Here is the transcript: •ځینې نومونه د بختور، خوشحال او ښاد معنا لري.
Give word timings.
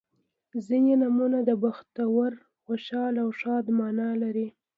•ځینې 0.67 0.93
نومونه 1.01 1.39
د 1.49 1.51
بختور، 1.63 2.31
خوشحال 2.63 3.13
او 3.23 3.29
ښاد 3.39 3.65
معنا 3.77 4.09
لري. 4.21 4.47